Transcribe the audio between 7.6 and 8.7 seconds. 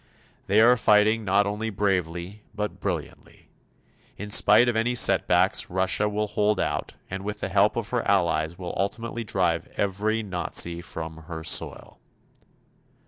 of her Allies